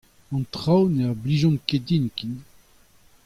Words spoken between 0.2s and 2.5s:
An traoù na blijont ket din ken.